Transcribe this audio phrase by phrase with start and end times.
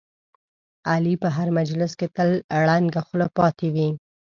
[0.91, 2.29] علي په هر مجلس کې تل
[2.63, 3.89] ړنګه خوله پاتې وي.